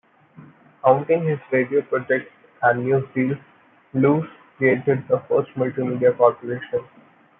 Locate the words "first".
5.29-5.51